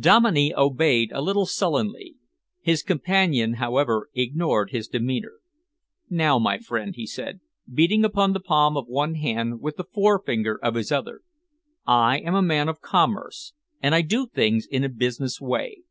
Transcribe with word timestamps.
Dominey 0.00 0.54
obeyed 0.54 1.12
a 1.12 1.20
little 1.20 1.44
sullenly. 1.44 2.16
His 2.62 2.82
companion, 2.82 3.56
however, 3.60 4.08
ignored 4.14 4.70
his 4.70 4.88
demeanour. 4.88 5.40
"Now, 6.08 6.38
my 6.38 6.56
friend," 6.56 6.94
he 6.96 7.06
said, 7.06 7.40
beating 7.70 8.02
upon 8.02 8.32
the 8.32 8.40
palm 8.40 8.78
of 8.78 8.86
one 8.86 9.16
hand 9.16 9.60
with 9.60 9.76
the 9.76 9.84
forefinger 9.84 10.58
of 10.62 10.74
his 10.74 10.90
other, 10.90 11.20
"I 11.86 12.18
am 12.20 12.34
a 12.34 12.40
man 12.40 12.70
of 12.70 12.80
commerce 12.80 13.52
and 13.82 13.94
I 13.94 14.00
do 14.00 14.26
things 14.26 14.64
in 14.66 14.84
a 14.84 14.88
business 14.88 15.38
way. 15.38 15.82